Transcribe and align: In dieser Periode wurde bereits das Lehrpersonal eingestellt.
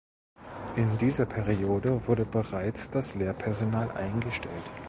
In 0.77 0.97
dieser 0.97 1.27
Periode 1.27 2.07
wurde 2.07 2.25
bereits 2.25 2.89
das 2.89 3.13
Lehrpersonal 3.13 3.91
eingestellt. 3.91 4.63